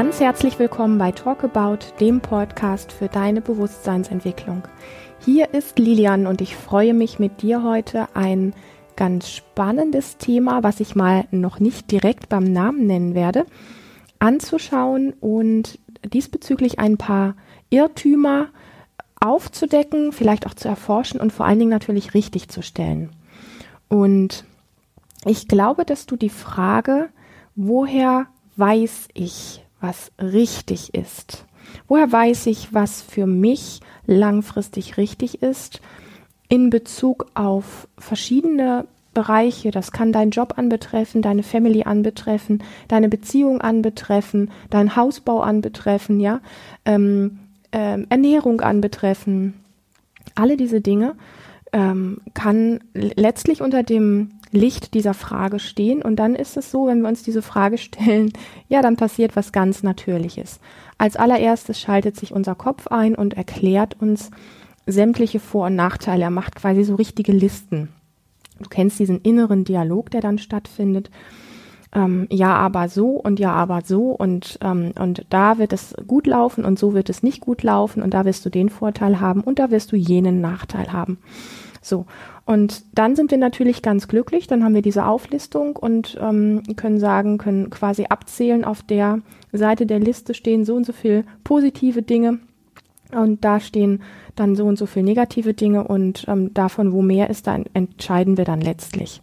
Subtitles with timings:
[0.00, 4.62] Ganz herzlich willkommen bei Talk About, dem Podcast für deine Bewusstseinsentwicklung.
[5.22, 8.54] Hier ist Lilian und ich freue mich mit dir heute ein
[8.96, 13.44] ganz spannendes Thema, was ich mal noch nicht direkt beim Namen nennen werde,
[14.18, 17.34] anzuschauen und diesbezüglich ein paar
[17.68, 18.48] Irrtümer
[19.20, 23.10] aufzudecken, vielleicht auch zu erforschen und vor allen Dingen natürlich richtig zu stellen.
[23.88, 24.46] Und
[25.26, 27.10] ich glaube, dass du die Frage,
[27.54, 31.44] woher weiß ich, was richtig ist?
[31.88, 35.80] Woher weiß ich, was für mich langfristig richtig ist
[36.48, 39.70] in Bezug auf verschiedene Bereiche?
[39.70, 46.40] Das kann dein Job anbetreffen, deine Family anbetreffen, deine Beziehung anbetreffen, dein Hausbau anbetreffen, ja,
[46.84, 47.38] ähm,
[47.72, 49.54] ähm, Ernährung anbetreffen.
[50.34, 51.14] Alle diese Dinge
[51.72, 56.02] ähm, kann letztlich unter dem Licht dieser Frage stehen.
[56.02, 58.32] Und dann ist es so, wenn wir uns diese Frage stellen,
[58.68, 60.60] ja, dann passiert was ganz Natürliches.
[60.98, 64.30] Als allererstes schaltet sich unser Kopf ein und erklärt uns
[64.86, 66.24] sämtliche Vor- und Nachteile.
[66.24, 67.88] Er macht quasi so richtige Listen.
[68.58, 71.10] Du kennst diesen inneren Dialog, der dann stattfindet.
[71.92, 76.26] Ähm, ja, aber so und ja, aber so und, ähm, und da wird es gut
[76.26, 79.40] laufen und so wird es nicht gut laufen und da wirst du den Vorteil haben
[79.40, 81.18] und da wirst du jenen Nachteil haben.
[81.80, 82.06] So.
[82.44, 84.46] Und dann sind wir natürlich ganz glücklich.
[84.46, 89.20] Dann haben wir diese Auflistung und ähm, können sagen, können quasi abzählen, auf der
[89.52, 92.38] Seite der Liste stehen so und so viel positive Dinge
[93.12, 94.02] und da stehen
[94.36, 98.36] dann so und so viel negative Dinge und ähm, davon, wo mehr ist, da entscheiden
[98.36, 99.20] wir dann letztlich.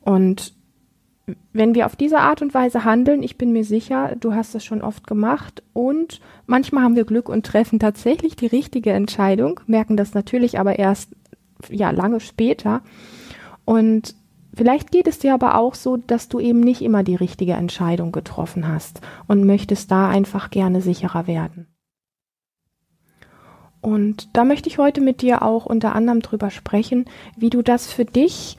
[0.00, 0.54] Und
[1.52, 4.64] wenn wir auf diese Art und Weise handeln, ich bin mir sicher, du hast das
[4.64, 9.96] schon oft gemacht und manchmal haben wir Glück und treffen tatsächlich die richtige Entscheidung, merken
[9.96, 11.10] das natürlich aber erst
[11.70, 12.82] ja lange später.
[13.64, 14.14] Und
[14.54, 18.12] vielleicht geht es dir aber auch so, dass du eben nicht immer die richtige Entscheidung
[18.12, 21.66] getroffen hast und möchtest da einfach gerne sicherer werden.
[23.80, 27.04] Und da möchte ich heute mit dir auch unter anderem drüber sprechen,
[27.36, 28.56] wie du das für dich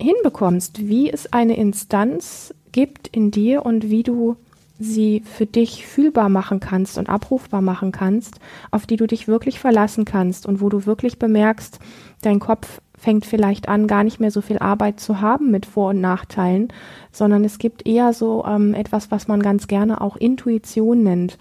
[0.00, 4.36] hinbekommst, wie es eine Instanz gibt in dir und wie du
[4.80, 9.60] sie für dich fühlbar machen kannst und abrufbar machen kannst, auf die du dich wirklich
[9.60, 11.78] verlassen kannst und wo du wirklich bemerkst,
[12.22, 15.90] dein Kopf fängt vielleicht an, gar nicht mehr so viel Arbeit zu haben mit Vor-
[15.90, 16.72] und Nachteilen,
[17.12, 21.38] sondern es gibt eher so ähm, etwas, was man ganz gerne auch Intuition nennt,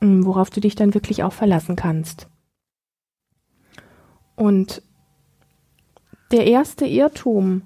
[0.00, 2.28] ähm, worauf du dich dann wirklich auch verlassen kannst.
[4.36, 4.82] Und
[6.30, 7.62] der erste Irrtum,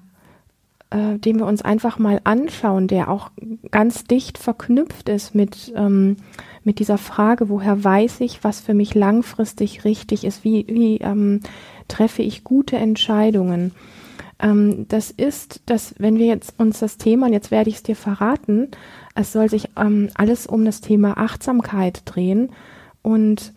[0.91, 3.31] äh, den wir uns einfach mal anschauen, der auch
[3.71, 6.17] ganz dicht verknüpft ist mit, ähm,
[6.65, 11.41] mit dieser Frage, woher weiß ich, was für mich langfristig richtig ist, wie, wie ähm,
[11.89, 13.73] treffe ich gute Entscheidungen.
[14.41, 17.83] Ähm, das ist, dass wenn wir jetzt uns das Thema, und jetzt werde ich es
[17.83, 18.69] dir verraten,
[19.15, 22.51] es soll sich ähm, alles um das Thema Achtsamkeit drehen
[23.03, 23.53] und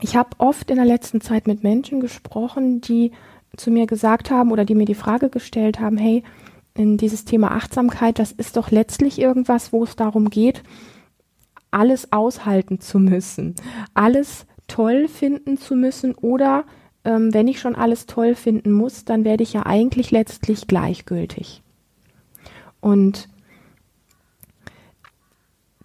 [0.00, 3.12] ich habe oft in der letzten Zeit mit Menschen gesprochen, die
[3.56, 6.22] zu mir gesagt haben oder die mir die Frage gestellt haben, hey,
[6.74, 10.62] in dieses Thema Achtsamkeit, das ist doch letztlich irgendwas, wo es darum geht,
[11.70, 13.54] alles aushalten zu müssen,
[13.94, 16.64] alles toll finden zu müssen oder
[17.04, 21.62] ähm, wenn ich schon alles toll finden muss, dann werde ich ja eigentlich letztlich gleichgültig.
[22.80, 23.28] Und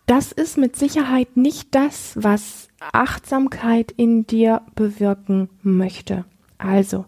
[0.06, 6.26] das ist mit Sicherheit nicht das, was Achtsamkeit in dir bewirken möchte.
[6.58, 7.06] Also,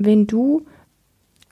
[0.00, 0.64] wenn du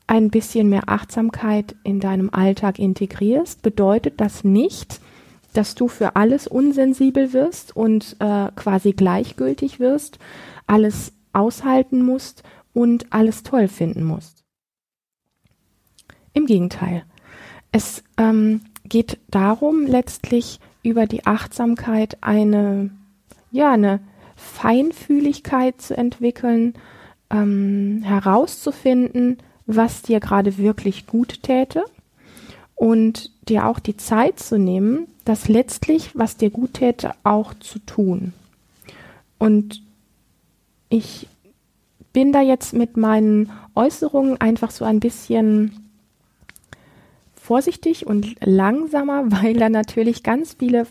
[0.06, 5.00] ein bisschen mehr Achtsamkeit in deinem Alltag integrierst, bedeutet das nicht,
[5.52, 10.18] dass du für alles unsensibel wirst und äh, quasi gleichgültig wirst,
[10.66, 12.42] alles aushalten musst
[12.72, 14.44] und alles toll finden musst.
[16.32, 17.04] Im Gegenteil,
[17.70, 22.88] es ähm, geht darum, letztlich über die Achtsamkeit eine,
[23.50, 24.00] ja, eine
[24.36, 26.74] Feinfühligkeit zu entwickeln,
[27.30, 31.84] ähm, herauszufinden, was dir gerade wirklich gut täte
[32.74, 37.78] und dir auch die Zeit zu nehmen, das letztlich, was dir gut täte, auch zu
[37.80, 38.32] tun.
[39.38, 39.82] Und
[40.88, 41.28] ich
[42.12, 45.90] bin da jetzt mit meinen Äußerungen einfach so ein bisschen
[47.34, 50.86] vorsichtig und langsamer, weil da natürlich ganz viele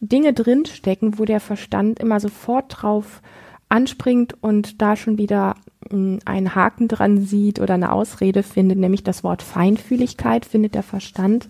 [0.00, 3.22] Dinge drinstecken, wo der Verstand immer sofort drauf
[3.68, 5.56] anspringt und da schon wieder
[5.90, 10.82] hm, einen Haken dran sieht oder eine Ausrede findet, nämlich das Wort Feinfühligkeit findet der
[10.82, 11.48] Verstand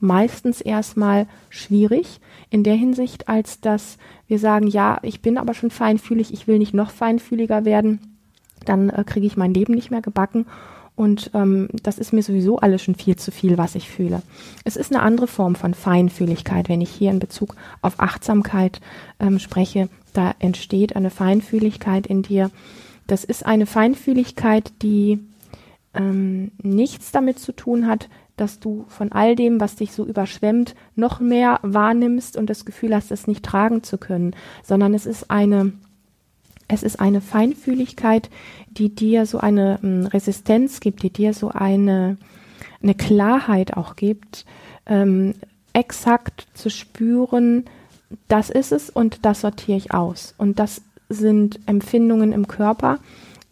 [0.00, 2.20] meistens erstmal schwierig
[2.50, 6.58] in der Hinsicht, als dass wir sagen, ja, ich bin aber schon feinfühlig, ich will
[6.58, 8.18] nicht noch feinfühliger werden,
[8.64, 10.46] dann äh, kriege ich mein Leben nicht mehr gebacken.
[10.96, 14.22] Und ähm, das ist mir sowieso alles schon viel zu viel, was ich fühle.
[14.64, 18.80] Es ist eine andere Form von Feinfühligkeit, wenn ich hier in Bezug auf Achtsamkeit
[19.20, 19.90] ähm, spreche.
[20.14, 22.50] Da entsteht eine Feinfühligkeit in dir.
[23.06, 25.20] Das ist eine Feinfühligkeit, die
[25.92, 30.74] ähm, nichts damit zu tun hat, dass du von all dem, was dich so überschwemmt,
[30.94, 35.30] noch mehr wahrnimmst und das Gefühl hast, es nicht tragen zu können, sondern es ist
[35.30, 35.72] eine,
[36.68, 38.30] es ist eine Feinfühligkeit,
[38.78, 42.16] die dir so eine ähm, Resistenz gibt, die dir so eine,
[42.82, 44.44] eine Klarheit auch gibt,
[44.86, 45.34] ähm,
[45.72, 47.64] exakt zu spüren,
[48.28, 50.34] das ist es und das sortiere ich aus.
[50.38, 52.98] Und das sind Empfindungen im Körper,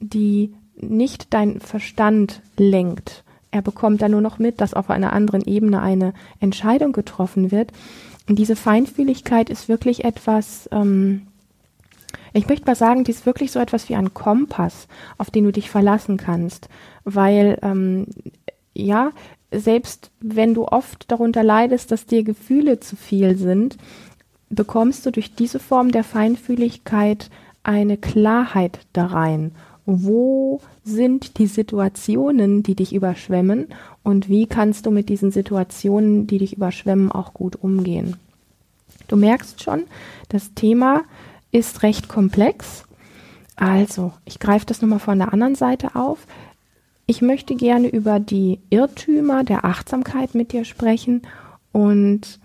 [0.00, 3.24] die nicht dein Verstand lenkt,
[3.54, 7.70] er bekommt dann nur noch mit, dass auf einer anderen Ebene eine Entscheidung getroffen wird.
[8.28, 11.28] Und diese Feinfühligkeit ist wirklich etwas, ähm,
[12.32, 14.88] ich möchte mal sagen, die ist wirklich so etwas wie ein Kompass,
[15.18, 16.68] auf den du dich verlassen kannst.
[17.04, 18.06] Weil, ähm,
[18.74, 19.10] ja,
[19.50, 23.76] selbst wenn du oft darunter leidest, dass dir Gefühle zu viel sind,
[24.48, 27.30] bekommst du durch diese Form der Feinfühligkeit
[27.62, 29.52] eine Klarheit da rein
[29.86, 33.68] wo sind die Situationen, die dich überschwemmen
[34.02, 38.16] und wie kannst du mit diesen Situationen, die dich überschwemmen, auch gut umgehen.
[39.08, 39.82] Du merkst schon,
[40.28, 41.02] das Thema
[41.54, 42.84] ist recht komplex.
[43.56, 46.26] Also, ich greife das nochmal von der anderen Seite auf.
[47.06, 51.22] Ich möchte gerne über die Irrtümer der Achtsamkeit mit dir sprechen
[51.72, 52.40] und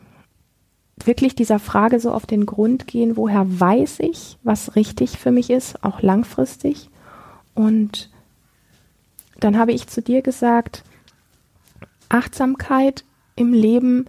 [1.04, 5.50] wirklich dieser Frage so auf den Grund gehen, woher weiß ich, was richtig für mich
[5.50, 6.90] ist, auch langfristig
[7.56, 8.10] und
[9.40, 10.84] dann habe ich zu dir gesagt,
[12.10, 13.04] Achtsamkeit
[13.36, 14.06] im Leben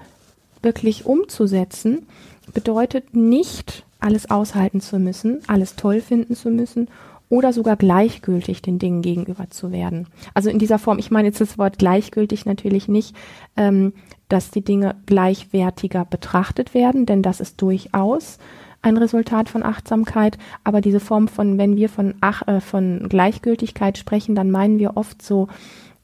[0.63, 2.07] wirklich umzusetzen,
[2.53, 6.89] bedeutet nicht, alles aushalten zu müssen, alles toll finden zu müssen
[7.29, 10.09] oder sogar gleichgültig den Dingen gegenüber zu werden.
[10.35, 13.15] Also in dieser Form, ich meine jetzt das Wort gleichgültig natürlich nicht,
[13.57, 13.93] ähm,
[14.29, 18.39] dass die Dinge gleichwertiger betrachtet werden, denn das ist durchaus
[18.83, 20.39] ein Resultat von Achtsamkeit.
[20.65, 24.97] Aber diese Form von, wenn wir von, Ach, äh, von Gleichgültigkeit sprechen, dann meinen wir
[24.97, 25.49] oft so,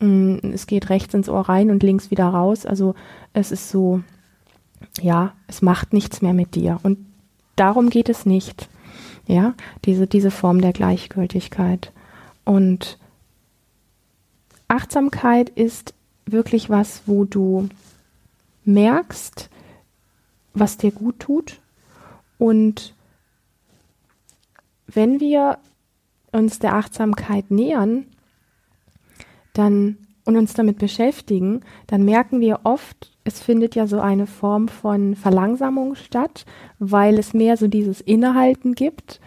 [0.00, 2.66] mh, mm, es geht rechts ins Ohr rein und links wieder raus.
[2.66, 2.94] Also
[3.32, 4.00] es ist so,
[5.00, 6.78] ja, es macht nichts mehr mit dir.
[6.82, 6.98] Und
[7.56, 8.68] darum geht es nicht.
[9.26, 9.54] Ja,
[9.84, 11.92] diese, diese Form der Gleichgültigkeit.
[12.44, 12.98] Und
[14.68, 15.94] Achtsamkeit ist
[16.26, 17.68] wirklich was, wo du
[18.64, 19.50] merkst,
[20.54, 21.60] was dir gut tut
[22.38, 22.94] und
[24.86, 25.58] wenn wir
[26.32, 28.06] uns der Achtsamkeit nähern,
[29.52, 34.68] dann und uns damit beschäftigen, dann merken wir oft, es findet ja so eine Form
[34.68, 36.44] von Verlangsamung statt,
[36.78, 39.20] weil es mehr so dieses Innehalten gibt.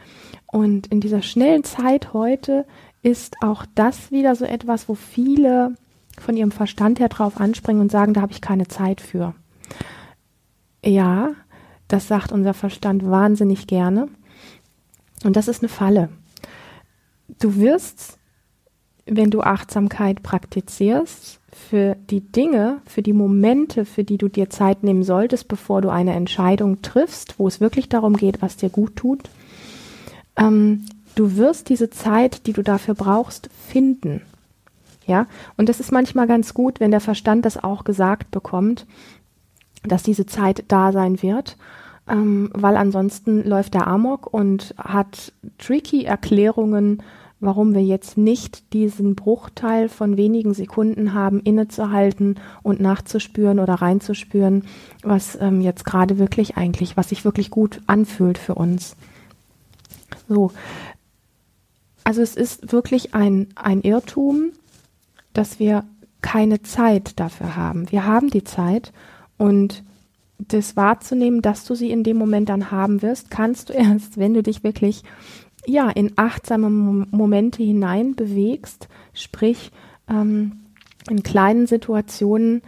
[0.48, 2.66] Und in dieser schnellen Zeit heute
[3.02, 5.76] ist auch das wieder so etwas, wo viele
[6.20, 9.34] von ihrem Verstand her drauf anspringen und sagen, da habe ich keine Zeit für.
[10.84, 11.32] Ja,
[11.88, 14.10] das sagt unser Verstand wahnsinnig gerne.
[15.24, 16.10] Und das ist eine Falle.
[17.40, 18.19] Du wirst,
[19.10, 24.84] wenn du Achtsamkeit praktizierst, für die Dinge, für die Momente, für die du dir Zeit
[24.84, 28.96] nehmen solltest, bevor du eine Entscheidung triffst, wo es wirklich darum geht, was dir gut
[28.96, 29.30] tut,
[30.36, 30.86] ähm,
[31.16, 34.22] du wirst diese Zeit, die du dafür brauchst, finden.
[35.08, 35.26] Ja,
[35.58, 38.86] und das ist manchmal ganz gut, wenn der Verstand das auch gesagt bekommt,
[39.84, 41.58] dass diese Zeit da sein wird
[42.10, 47.04] ähm, weil ansonsten läuft der Amok und hat tricky Erklärungen,
[47.40, 54.66] warum wir jetzt nicht diesen Bruchteil von wenigen Sekunden haben, innezuhalten und nachzuspüren oder reinzuspüren,
[55.04, 58.96] was ähm, jetzt gerade wirklich eigentlich, was sich wirklich gut anfühlt für uns.
[60.28, 60.52] So.
[62.04, 64.52] Also es ist wirklich ein, ein Irrtum,
[65.34, 65.86] dass wir
[66.22, 67.90] keine Zeit dafür haben.
[67.92, 68.92] Wir haben die Zeit
[69.38, 69.84] und
[70.38, 74.34] das wahrzunehmen, dass du sie in dem Moment dann haben wirst, kannst du erst, wenn
[74.34, 75.04] du dich wirklich
[75.66, 79.72] ja in achtsame Momente hinein bewegst, sprich
[80.10, 80.60] ähm,
[81.10, 82.62] in kleinen Situationen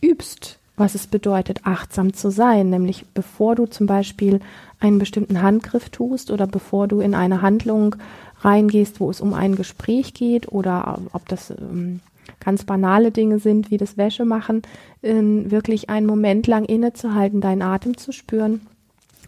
[0.00, 4.40] übst, was es bedeutet, achtsam zu sein, nämlich bevor du zum Beispiel
[4.80, 7.96] einen bestimmten Handgriff tust oder bevor du in eine Handlung
[8.40, 12.00] reingehst, wo es um ein Gespräch geht oder ob das ähm,
[12.40, 14.62] ganz banale Dinge sind, wie das Wäschemachen,
[15.00, 18.66] in wirklich einen Moment lang innezuhalten, deinen Atem zu spüren.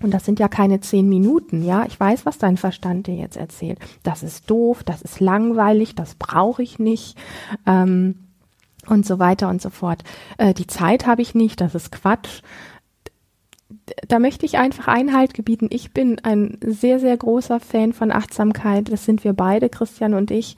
[0.03, 1.85] Und das sind ja keine zehn Minuten, ja.
[1.87, 3.79] Ich weiß, was dein Verstand dir jetzt erzählt.
[4.03, 7.17] Das ist doof, das ist langweilig, das brauche ich nicht.
[7.67, 8.17] Ähm,
[8.87, 10.03] und so weiter und so fort.
[10.37, 12.43] Äh, die Zeit habe ich nicht, das ist Quatsch.
[14.09, 15.69] Da möchte ich einfach Einhalt gebieten.
[15.71, 18.93] Ich bin ein sehr, sehr großer Fan von Achtsamkeit.
[18.93, 20.57] Das sind wir beide, Christian und ich.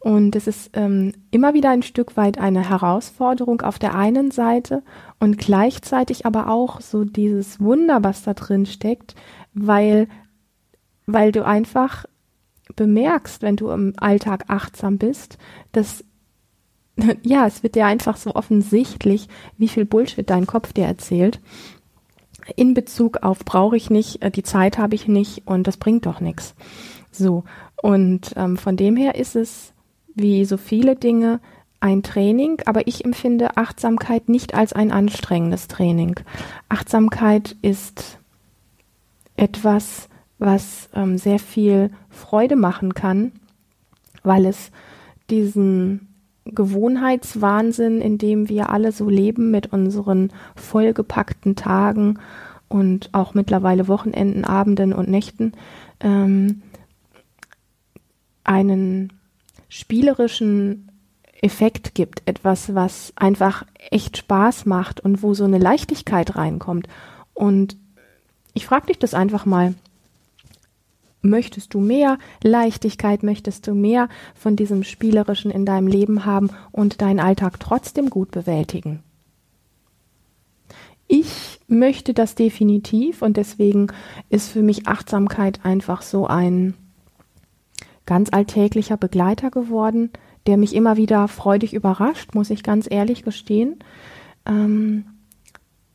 [0.00, 4.82] Und es ist ähm, immer wieder ein Stück weit eine Herausforderung auf der einen Seite
[5.20, 9.14] und gleichzeitig aber auch so dieses Wunder, was da drin steckt,
[9.52, 10.08] weil,
[11.06, 12.04] weil du einfach
[12.76, 15.38] bemerkst, wenn du im Alltag achtsam bist,
[15.72, 16.04] dass
[17.22, 21.40] ja, es wird dir einfach so offensichtlich, wie viel Bullshit dein Kopf dir erzählt.
[22.56, 26.06] In Bezug auf brauche ich nicht, äh, die Zeit habe ich nicht und das bringt
[26.06, 26.54] doch nichts.
[27.10, 27.44] So.
[27.80, 29.72] Und ähm, von dem her ist es
[30.14, 31.40] wie so viele Dinge
[31.80, 36.18] ein Training, aber ich empfinde Achtsamkeit nicht als ein anstrengendes Training.
[36.68, 38.18] Achtsamkeit ist
[39.36, 40.08] etwas,
[40.38, 43.32] was ähm, sehr viel Freude machen kann,
[44.22, 44.70] weil es
[45.30, 46.08] diesen
[46.44, 52.18] Gewohnheitswahnsinn, in dem wir alle so leben mit unseren vollgepackten Tagen
[52.68, 55.52] und auch mittlerweile Wochenenden, Abenden und Nächten,
[56.00, 56.62] ähm,
[58.44, 59.12] einen
[59.68, 60.87] spielerischen
[61.42, 66.88] Effekt gibt, etwas, was einfach echt Spaß macht und wo so eine Leichtigkeit reinkommt.
[67.34, 67.76] Und
[68.54, 69.74] ich frage dich das einfach mal.
[71.20, 77.02] Möchtest du mehr Leichtigkeit, möchtest du mehr von diesem Spielerischen in deinem Leben haben und
[77.02, 79.02] deinen Alltag trotzdem gut bewältigen?
[81.08, 83.88] Ich möchte das definitiv und deswegen
[84.28, 86.74] ist für mich Achtsamkeit einfach so ein
[88.06, 90.10] ganz alltäglicher Begleiter geworden,
[90.48, 93.76] der mich immer wieder freudig überrascht, muss ich ganz ehrlich gestehen,
[94.46, 95.04] ähm,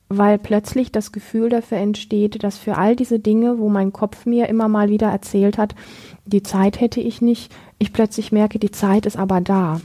[0.09, 4.47] weil plötzlich das Gefühl dafür entsteht, dass für all diese Dinge, wo mein Kopf mir
[4.49, 5.73] immer mal wieder erzählt hat,
[6.25, 9.81] die Zeit hätte ich nicht, ich plötzlich merke, die Zeit ist aber da.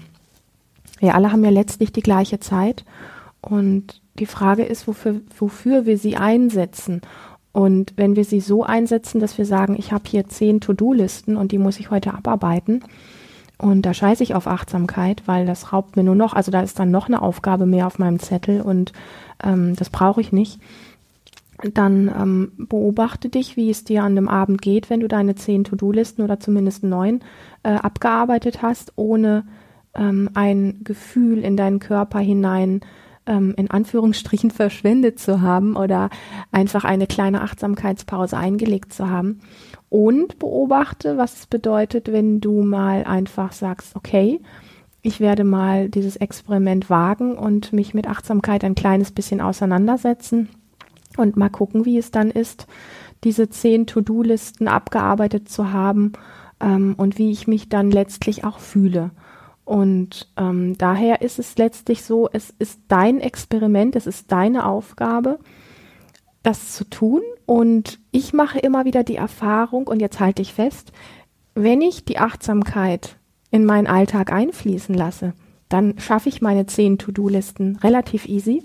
[1.00, 2.84] Wir alle haben ja letztlich die gleiche Zeit
[3.40, 7.00] und die Frage ist, wofür, wofür wir sie einsetzen.
[7.52, 11.52] Und wenn wir sie so einsetzen, dass wir sagen, ich habe hier zehn To-Do-Listen und
[11.52, 12.84] die muss ich heute abarbeiten,
[13.58, 16.78] und da scheiße ich auf Achtsamkeit, weil das raubt mir nur noch, also da ist
[16.78, 18.92] dann noch eine Aufgabe mehr auf meinem Zettel und
[19.42, 20.60] ähm, das brauche ich nicht.
[21.74, 25.64] Dann ähm, beobachte dich, wie es dir an dem Abend geht, wenn du deine zehn
[25.64, 27.20] To-Do-Listen oder zumindest neun
[27.64, 29.44] äh, abgearbeitet hast, ohne
[29.94, 32.82] ähm, ein Gefühl in deinen Körper hinein
[33.26, 36.10] ähm, in Anführungsstrichen verschwendet zu haben oder
[36.52, 39.40] einfach eine kleine Achtsamkeitspause eingelegt zu haben.
[39.90, 44.40] Und beobachte, was es bedeutet, wenn du mal einfach sagst, okay,
[45.02, 50.48] ich werde mal dieses Experiment wagen und mich mit Achtsamkeit ein kleines bisschen auseinandersetzen
[51.16, 52.66] und mal gucken, wie es dann ist,
[53.24, 56.12] diese zehn To-Do-Listen abgearbeitet zu haben
[56.60, 59.10] ähm, und wie ich mich dann letztlich auch fühle.
[59.64, 65.38] Und ähm, daher ist es letztlich so, es ist dein Experiment, es ist deine Aufgabe,
[66.42, 67.20] das zu tun.
[67.48, 70.92] Und ich mache immer wieder die Erfahrung, und jetzt halte ich fest,
[71.54, 73.16] wenn ich die Achtsamkeit
[73.50, 75.32] in meinen Alltag einfließen lasse,
[75.70, 78.62] dann schaffe ich meine zehn To-Do-Listen relativ easy.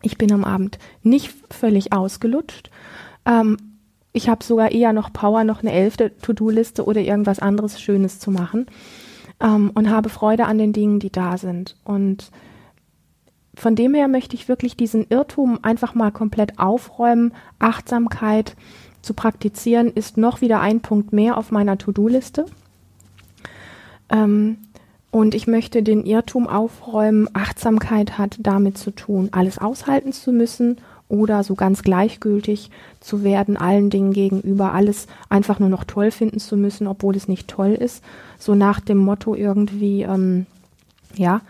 [0.00, 2.70] Ich bin am Abend nicht völlig ausgelutscht.
[3.26, 3.58] Ähm,
[4.14, 8.30] ich habe sogar eher noch Power, noch eine elfte To-Do-Liste oder irgendwas anderes Schönes zu
[8.30, 8.64] machen
[9.40, 11.76] ähm, und habe Freude an den Dingen, die da sind.
[11.84, 12.30] Und
[13.54, 17.32] von dem her möchte ich wirklich diesen Irrtum einfach mal komplett aufräumen.
[17.58, 18.56] Achtsamkeit
[19.02, 22.46] zu praktizieren ist noch wieder ein Punkt mehr auf meiner To-Do-Liste.
[24.10, 24.58] Ähm,
[25.10, 30.78] und ich möchte den Irrtum aufräumen, Achtsamkeit hat damit zu tun, alles aushalten zu müssen
[31.08, 36.38] oder so ganz gleichgültig zu werden, allen Dingen gegenüber, alles einfach nur noch toll finden
[36.38, 38.04] zu müssen, obwohl es nicht toll ist.
[38.38, 40.46] So nach dem Motto irgendwie, ähm,
[41.16, 41.40] ja,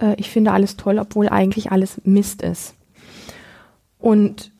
[0.00, 2.74] äh, ich finde alles toll, obwohl eigentlich alles Mist ist.
[3.98, 4.50] Und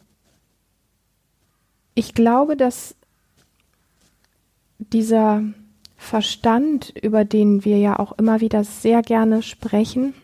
[1.94, 2.94] ich glaube, dass
[4.78, 5.42] dieser
[5.96, 10.14] Verstand, über den wir ja auch immer wieder sehr gerne sprechen,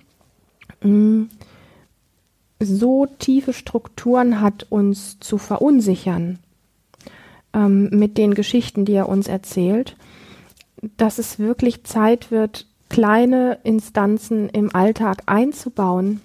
[0.83, 1.25] mm,
[2.59, 6.39] so tiefe Strukturen hat, uns zu verunsichern
[7.53, 9.97] ähm, mit den Geschichten, die er uns erzählt,
[10.97, 16.21] dass es wirklich Zeit wird, kleine Instanzen im Alltag einzubauen,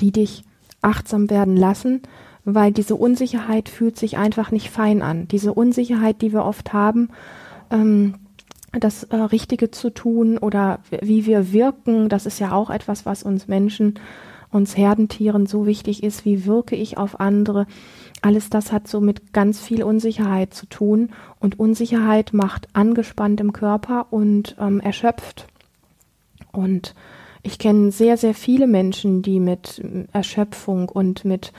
[0.00, 0.44] die dich
[0.82, 2.02] achtsam werden lassen,
[2.44, 5.26] weil diese Unsicherheit fühlt sich einfach nicht fein an.
[5.28, 7.08] Diese Unsicherheit, die wir oft haben,
[7.70, 8.14] ähm,
[8.72, 13.22] das äh, Richtige zu tun oder wie wir wirken, das ist ja auch etwas, was
[13.22, 13.98] uns Menschen,
[14.50, 16.24] uns Herdentieren so wichtig ist.
[16.24, 17.66] Wie wirke ich auf andere?
[18.22, 23.52] Alles das hat so mit ganz viel Unsicherheit zu tun und Unsicherheit macht angespannt im
[23.52, 25.46] Körper und ähm, erschöpft.
[26.56, 26.94] Und
[27.42, 29.82] ich kenne sehr, sehr viele Menschen, die mit
[30.12, 31.52] Erschöpfung und mit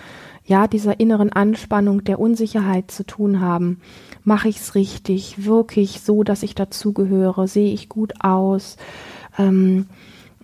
[0.45, 3.81] ja, dieser inneren Anspannung, der Unsicherheit zu tun haben.
[4.23, 5.45] Mache ich es richtig?
[5.45, 7.47] Wirke ich so, dass ich dazugehöre?
[7.47, 8.77] Sehe ich gut aus?
[9.37, 9.87] Ähm,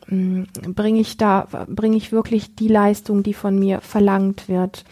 [0.08, 0.44] mm,
[0.76, 4.84] bringe ich da, bringe ich wirklich die Leistung, die von mir verlangt wird?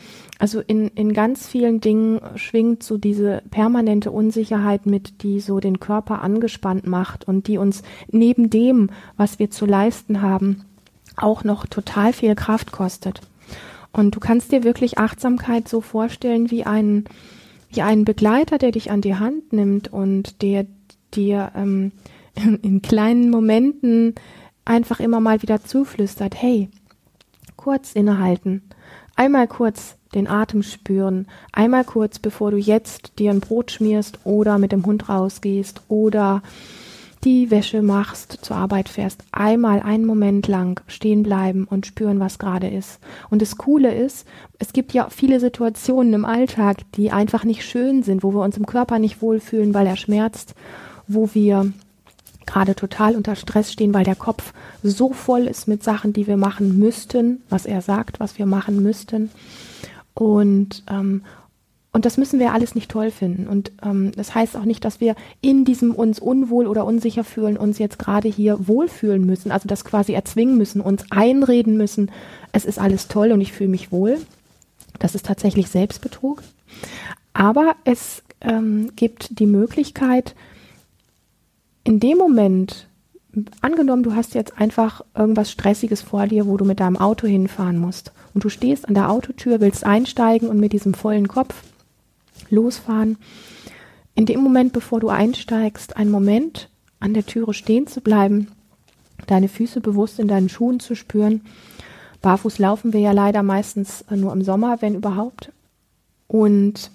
[0.41, 5.79] Also in, in ganz vielen Dingen schwingt so diese permanente Unsicherheit mit, die so den
[5.79, 10.65] Körper angespannt macht und die uns neben dem, was wir zu leisten haben,
[11.15, 13.21] auch noch total viel Kraft kostet.
[13.93, 17.05] Und du kannst dir wirklich Achtsamkeit so vorstellen wie einen,
[17.69, 20.65] wie einen Begleiter, der dich an die Hand nimmt und der
[21.13, 21.91] dir ähm,
[22.63, 24.15] in kleinen Momenten
[24.65, 26.67] einfach immer mal wieder zuflüstert, hey,
[27.57, 28.63] kurz innehalten,
[29.15, 34.57] einmal kurz den Atem spüren, einmal kurz, bevor du jetzt dir ein Brot schmierst oder
[34.57, 36.41] mit dem Hund rausgehst oder
[37.23, 42.39] die Wäsche machst, zur Arbeit fährst, einmal einen Moment lang stehen bleiben und spüren, was
[42.39, 42.99] gerade ist.
[43.29, 44.27] Und das Coole ist,
[44.57, 48.57] es gibt ja viele Situationen im Alltag, die einfach nicht schön sind, wo wir uns
[48.57, 50.55] im Körper nicht wohlfühlen, weil er schmerzt,
[51.07, 51.71] wo wir
[52.47, 54.53] gerade total unter Stress stehen, weil der Kopf
[54.83, 58.81] so voll ist mit Sachen, die wir machen müssten, was er sagt, was wir machen
[58.81, 59.29] müssten.
[60.13, 61.23] Und, ähm,
[61.93, 63.47] und das müssen wir alles nicht toll finden.
[63.47, 67.57] Und ähm, das heißt auch nicht, dass wir in diesem uns unwohl oder unsicher fühlen,
[67.57, 72.11] uns jetzt gerade hier wohlfühlen müssen, also das quasi erzwingen müssen, uns einreden müssen,
[72.53, 74.19] es ist alles toll und ich fühle mich wohl.
[74.99, 76.43] Das ist tatsächlich Selbstbetrug.
[77.33, 80.35] Aber es ähm, gibt die Möglichkeit,
[81.83, 82.87] in dem Moment,
[83.61, 87.77] angenommen, du hast jetzt einfach irgendwas Stressiges vor dir, wo du mit deinem Auto hinfahren
[87.77, 91.55] musst und du stehst an der Autotür, willst einsteigen und mit diesem vollen Kopf
[92.50, 93.17] losfahren.
[94.15, 96.69] In dem Moment, bevor du einsteigst, einen Moment
[97.00, 98.47] an der Türe stehen zu bleiben,
[99.27, 101.41] deine Füße bewusst in deinen Schuhen zu spüren.
[102.21, 105.51] Barfuß laufen wir ja leider meistens nur im Sommer, wenn überhaupt.
[106.27, 106.91] Und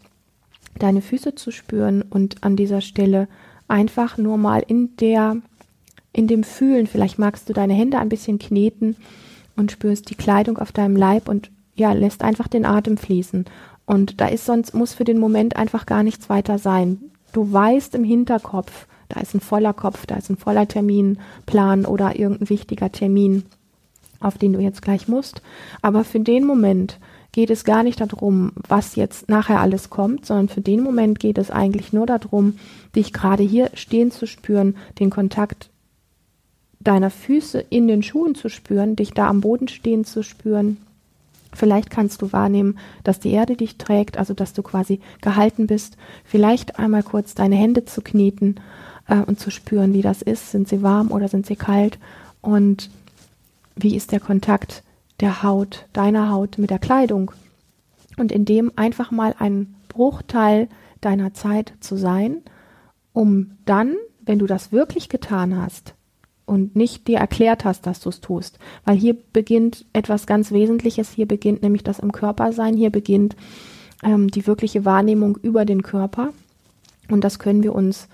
[0.79, 3.29] deine Füße zu spüren und an dieser Stelle
[3.69, 5.37] einfach nur mal in der,
[6.17, 8.97] in dem Fühlen, vielleicht magst du deine Hände ein bisschen kneten
[9.55, 13.45] und spürst die Kleidung auf deinem Leib und ja, lässt einfach den Atem fließen
[13.85, 17.11] und da ist sonst, muss für den Moment einfach gar nichts weiter sein.
[17.33, 22.19] Du weißt im Hinterkopf, da ist ein voller Kopf, da ist ein voller Terminplan oder
[22.19, 23.45] irgendein wichtiger Termin,
[24.19, 25.43] auf den du jetzt gleich musst.
[25.83, 26.99] Aber für den Moment
[27.33, 31.37] geht es gar nicht darum, was jetzt nachher alles kommt, sondern für den Moment geht
[31.37, 32.59] es eigentlich nur darum,
[32.95, 35.69] dich gerade hier stehen zu spüren, den Kontakt
[36.87, 40.79] deiner Füße in den Schuhen zu spüren, dich da am Boden stehen zu spüren,
[41.57, 45.97] Vielleicht kannst du wahrnehmen, dass die Erde dich trägt, also dass du quasi gehalten bist.
[46.25, 48.57] Vielleicht einmal kurz deine Hände zu kneten
[49.09, 50.51] äh, und zu spüren, wie das ist.
[50.51, 51.99] Sind sie warm oder sind sie kalt?
[52.43, 52.91] Und
[53.75, 54.83] wie ist der Kontakt
[55.21, 57.33] der Haut, deiner Haut mit der Kleidung?
[58.19, 60.69] Und in dem einfach mal ein Bruchteil
[61.01, 62.43] deiner Zeit zu sein,
[63.15, 63.97] um dann,
[64.27, 65.96] wenn du das wirklich getan hast,
[66.47, 68.59] und nicht dir erklärt hast, dass du es tust.
[68.85, 73.37] Weil hier beginnt etwas ganz Wesentliches, hier beginnt nämlich das im Körper sein, hier beginnt
[74.03, 76.33] ähm, die wirkliche Wahrnehmung über den Körper.
[77.11, 78.09] Und das können wir uns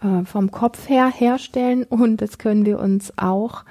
[0.00, 3.64] äh, vom Kopf her herstellen und das können wir uns auch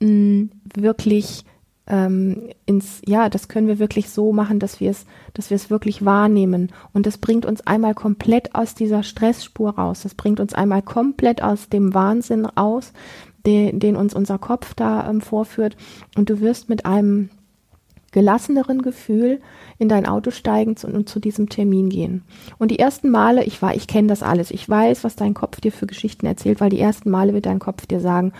[0.00, 1.44] mh, wirklich
[1.88, 5.70] ähm, ins, ja, das können wir wirklich so machen, dass wir es, dass wir es
[5.70, 6.72] wirklich wahrnehmen.
[6.92, 10.02] Und das bringt uns einmal komplett aus dieser Stressspur raus.
[10.02, 12.92] Das bringt uns einmal komplett aus dem Wahnsinn raus,
[13.46, 15.76] den, den uns unser Kopf da ähm, vorführt.
[16.16, 17.30] Und du wirst mit einem
[18.10, 19.40] gelasseneren Gefühl
[19.78, 22.22] in dein Auto steigen und zu, zu diesem Termin gehen.
[22.58, 24.50] Und die ersten Male, ich war, ich kenne das alles.
[24.50, 27.58] Ich weiß, was dein Kopf dir für Geschichten erzählt, weil die ersten Male wird dein
[27.58, 28.32] Kopf dir sagen,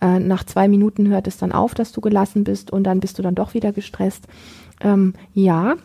[0.00, 3.18] äh, nach zwei Minuten hört es dann auf, dass du gelassen bist und dann bist
[3.18, 4.26] du dann doch wieder gestresst.
[4.80, 5.76] Ähm, ja,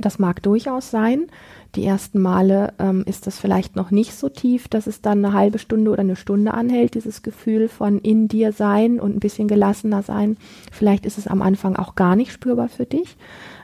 [0.00, 1.26] das mag durchaus sein.
[1.74, 5.34] Die ersten Male ähm, ist das vielleicht noch nicht so tief, dass es dann eine
[5.34, 9.48] halbe Stunde oder eine Stunde anhält, dieses Gefühl von in dir sein und ein bisschen
[9.48, 10.38] gelassener sein.
[10.72, 13.16] Vielleicht ist es am Anfang auch gar nicht spürbar für dich.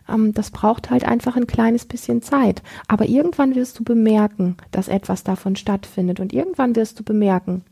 [0.08, 2.62] Ähm, das braucht halt einfach ein kleines bisschen Zeit.
[2.88, 7.62] Aber irgendwann wirst du bemerken, dass etwas davon stattfindet und irgendwann wirst du bemerken,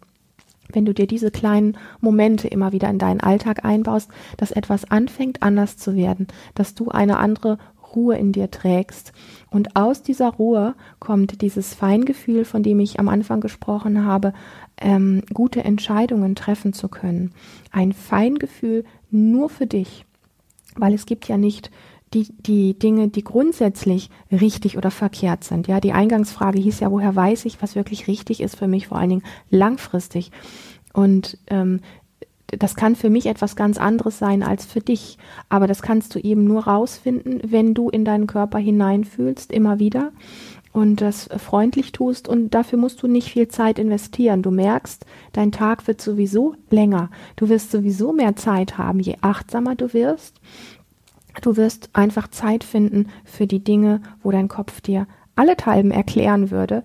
[0.74, 5.42] wenn du dir diese kleinen Momente immer wieder in deinen Alltag einbaust, dass etwas anfängt
[5.42, 7.58] anders zu werden, dass du eine andere
[7.94, 9.12] Ruhe in dir trägst.
[9.50, 14.32] Und aus dieser Ruhe kommt dieses Feingefühl, von dem ich am Anfang gesprochen habe,
[14.80, 17.32] ähm, gute Entscheidungen treffen zu können.
[17.70, 20.06] Ein Feingefühl nur für dich,
[20.76, 21.70] weil es gibt ja nicht
[22.14, 25.68] die, die Dinge, die grundsätzlich richtig oder verkehrt sind.
[25.68, 28.98] Ja, die Eingangsfrage hieß ja, woher weiß ich, was wirklich richtig ist für mich, vor
[28.98, 30.30] allen Dingen langfristig.
[30.92, 31.80] Und ähm,
[32.46, 35.16] das kann für mich etwas ganz anderes sein als für dich.
[35.48, 40.12] Aber das kannst du eben nur rausfinden, wenn du in deinen Körper hineinfühlst, immer wieder
[40.72, 44.42] und das freundlich tust und dafür musst du nicht viel Zeit investieren.
[44.42, 47.10] Du merkst, dein Tag wird sowieso länger.
[47.36, 50.40] Du wirst sowieso mehr Zeit haben, je achtsamer du wirst.
[51.40, 56.84] Du wirst einfach Zeit finden für die Dinge, wo dein Kopf dir allenthalben erklären würde,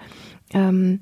[0.54, 1.02] ähm,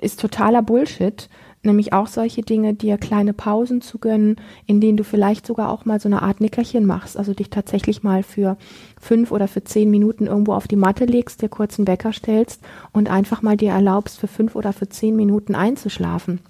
[0.00, 1.28] ist totaler Bullshit
[1.66, 5.84] nämlich auch solche Dinge, dir kleine Pausen zu gönnen, in denen du vielleicht sogar auch
[5.84, 8.56] mal so eine Art Nickerchen machst, also dich tatsächlich mal für
[8.98, 12.62] fünf oder für zehn Minuten irgendwo auf die Matte legst, dir kurz einen Wecker stellst
[12.92, 16.40] und einfach mal dir erlaubst, für fünf oder für zehn Minuten einzuschlafen.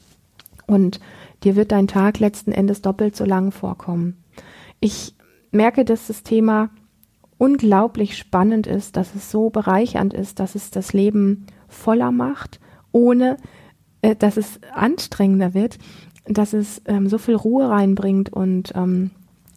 [0.66, 1.00] Und
[1.42, 4.16] dir wird dein Tag letzten Endes doppelt so lang vorkommen.
[4.80, 5.14] Ich
[5.50, 6.70] merke, dass das Thema
[7.38, 12.60] unglaublich spannend ist, dass es so bereichernd ist, dass es das Leben voller macht,
[12.92, 13.36] ohne
[14.02, 15.78] äh, dass es anstrengender wird,
[16.24, 19.10] dass es ähm, so viel Ruhe reinbringt und ähm,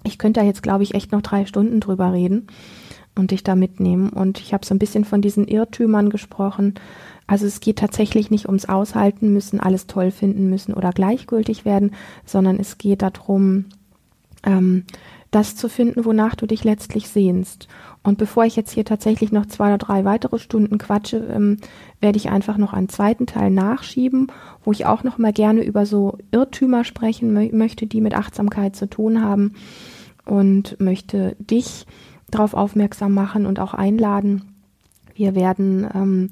[0.03, 2.47] ich könnte da jetzt, glaube ich, echt noch drei Stunden drüber reden
[3.15, 4.09] und dich da mitnehmen.
[4.09, 6.75] Und ich habe so ein bisschen von diesen Irrtümern gesprochen.
[7.27, 11.91] Also es geht tatsächlich nicht ums Aushalten müssen, alles toll finden müssen oder gleichgültig werden,
[12.25, 13.65] sondern es geht darum,
[14.43, 14.85] ähm,
[15.31, 17.67] das zu finden, wonach du dich letztlich sehnst.
[18.01, 21.57] Und bevor ich jetzt hier tatsächlich noch zwei oder drei weitere Stunden quatsche, ähm,
[22.01, 24.31] werde ich einfach noch einen zweiten Teil nachschieben,
[24.63, 28.75] wo ich auch noch mal gerne über so Irrtümer sprechen mö möchte, die mit Achtsamkeit
[28.75, 29.53] zu tun haben
[30.25, 31.85] und möchte dich
[32.31, 34.55] darauf aufmerksam machen und auch einladen.
[35.13, 36.29] Wir werden ähm,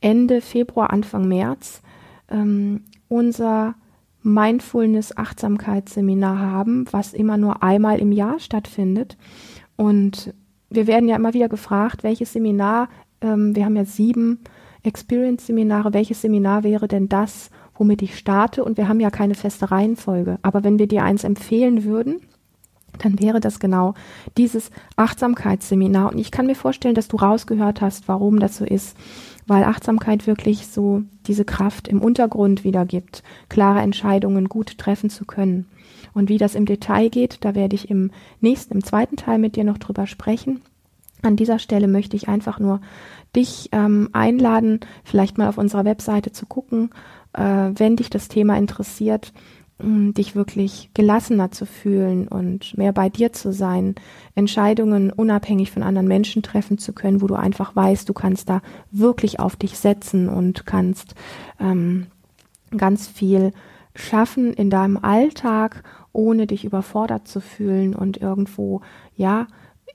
[0.00, 1.82] Ende Februar, Anfang März
[2.30, 3.74] ähm, unser
[4.28, 9.16] Mindfulness-Achtsamkeitsseminar haben, was immer nur einmal im Jahr stattfindet.
[9.76, 10.32] Und
[10.70, 12.88] wir werden ja immer wieder gefragt, welches Seminar,
[13.20, 14.40] ähm, wir haben ja sieben
[14.82, 18.64] Experience-Seminare, welches Seminar wäre denn das, womit ich starte?
[18.64, 20.38] Und wir haben ja keine feste Reihenfolge.
[20.42, 22.20] Aber wenn wir dir eins empfehlen würden,
[22.98, 23.94] dann wäre das genau
[24.36, 26.12] dieses Achtsamkeitsseminar.
[26.12, 28.96] Und ich kann mir vorstellen, dass du rausgehört hast, warum das so ist
[29.48, 35.66] weil Achtsamkeit wirklich so diese Kraft im Untergrund wiedergibt, klare Entscheidungen gut treffen zu können.
[36.12, 39.56] Und wie das im Detail geht, da werde ich im nächsten, im zweiten Teil mit
[39.56, 40.60] dir noch drüber sprechen.
[41.22, 42.80] An dieser Stelle möchte ich einfach nur
[43.34, 46.90] dich ähm, einladen, vielleicht mal auf unserer Webseite zu gucken,
[47.32, 49.32] äh, wenn dich das Thema interessiert
[49.80, 53.94] dich wirklich gelassener zu fühlen und mehr bei dir zu sein,
[54.34, 58.60] Entscheidungen unabhängig von anderen Menschen treffen zu können, wo du einfach weißt, du kannst da
[58.90, 61.14] wirklich auf dich setzen und kannst
[61.60, 62.08] ähm,
[62.76, 63.52] ganz viel
[63.94, 68.80] schaffen in deinem Alltag, ohne dich überfordert zu fühlen und irgendwo,
[69.14, 69.46] ja,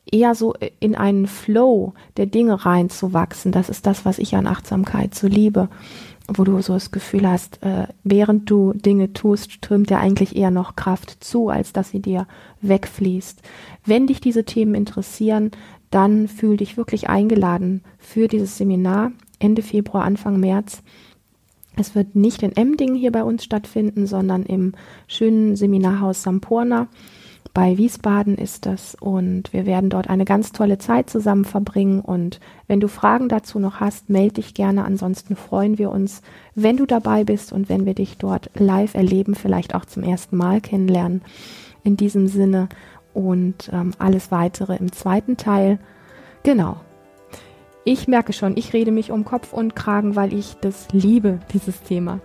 [0.10, 3.52] eher so in einen Flow der Dinge reinzuwachsen.
[3.52, 5.70] Das ist das, was ich an Achtsamkeit so liebe
[6.38, 10.52] wo du so das Gefühl hast, äh, während du Dinge tust, strömt dir eigentlich eher
[10.52, 12.28] noch Kraft zu, als dass sie dir
[12.62, 13.42] wegfließt.
[13.86, 15.52] Wenn dich diese Themen interessieren,
[15.92, 20.82] dann fühl dich wirklich eingeladen für dieses Seminar Ende Februar, Anfang März.
[21.76, 24.74] Es wird nicht in Emdingen hier bei uns stattfinden, sondern im
[25.08, 26.88] schönen Seminarhaus Sampurna
[27.54, 32.40] bei Wiesbaden ist das und wir werden dort eine ganz tolle Zeit zusammen verbringen und
[32.68, 34.86] wenn du Fragen dazu noch hast, melde dich gerne.
[34.86, 36.22] Ansonsten freuen wir uns,
[36.56, 40.38] wenn du dabei bist und wenn wir dich dort live erleben, vielleicht auch zum ersten
[40.38, 41.22] Mal kennenlernen.
[41.84, 42.70] In diesem Sinne
[43.14, 45.80] und ähm, alles weitere im zweiten Teil.
[46.44, 46.78] Genau.
[47.86, 51.84] Ich merke schon, ich rede mich um Kopf und Kragen, weil ich das liebe, dieses
[51.84, 52.22] Thema.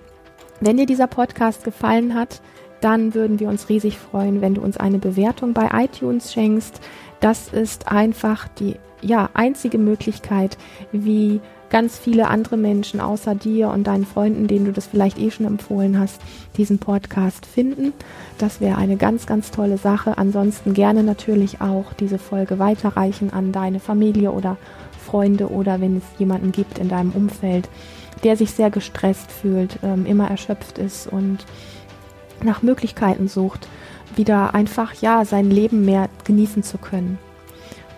[0.60, 2.40] Wenn dir dieser Podcast gefallen hat,
[2.80, 6.80] dann würden wir uns riesig freuen, wenn du uns eine Bewertung bei iTunes schenkst.
[7.20, 10.58] Das ist einfach die ja, einzige Möglichkeit,
[10.92, 15.30] wie ganz viele andere Menschen außer dir und deinen Freunden, denen du das vielleicht eh
[15.30, 16.20] schon empfohlen hast,
[16.56, 17.92] diesen Podcast finden.
[18.38, 20.16] Das wäre eine ganz, ganz tolle Sache.
[20.16, 24.56] Ansonsten gerne natürlich auch diese Folge weiterreichen an deine Familie oder
[24.98, 27.68] Freunde oder wenn es jemanden gibt in deinem Umfeld,
[28.24, 31.44] der sich sehr gestresst fühlt, ähm, immer erschöpft ist und
[32.44, 33.68] nach Möglichkeiten sucht,
[34.16, 37.18] wieder einfach ja sein Leben mehr genießen zu können.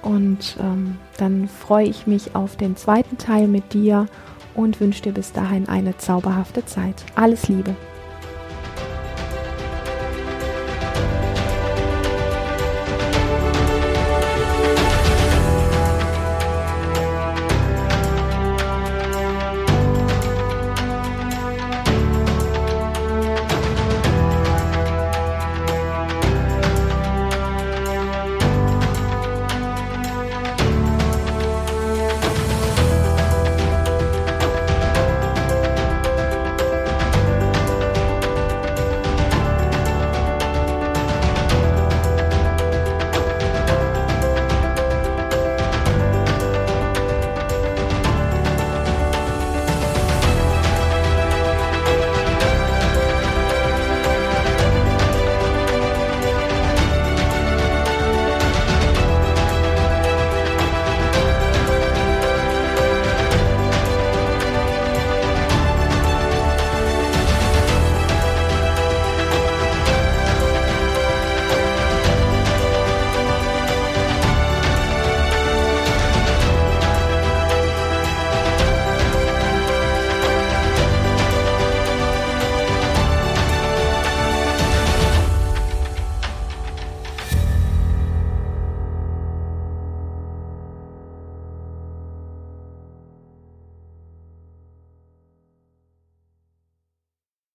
[0.03, 4.07] Und ähm, dann freue ich mich auf den zweiten Teil mit dir
[4.55, 7.05] und wünsche dir bis dahin eine zauberhafte Zeit.
[7.15, 7.77] Alles Liebe.